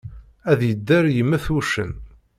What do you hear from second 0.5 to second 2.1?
Ad yedder yemmet wuccen.